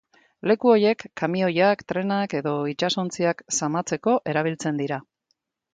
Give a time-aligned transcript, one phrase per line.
[0.51, 5.05] Leku horiek kamioiak, trenak edo itsasontziak zamatzeko erabiltzen dira.